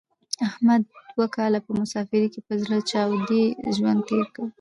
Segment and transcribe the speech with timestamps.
[0.47, 0.81] احمد
[1.15, 3.43] دوه کاله په مسافرۍ کې په زړه چاودې
[3.75, 4.45] ژوند تېر کړ.